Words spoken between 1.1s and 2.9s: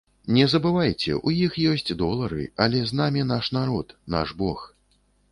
у іх ёсць долары, але